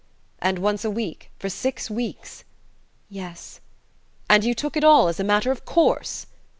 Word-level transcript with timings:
"And 0.41 0.57
once 0.57 0.83
a 0.83 0.89
week, 0.89 1.29
for 1.37 1.47
six 1.47 1.87
weeks?" 1.91 2.43
"Yes." 3.11 3.59
"And 4.31 4.43
you 4.43 4.55
took 4.55 4.75
it 4.75 4.83
all 4.83 5.09
as 5.09 5.19
a 5.19 5.23
matter 5.23 5.51
of 5.51 5.63
course?" 5.63 6.25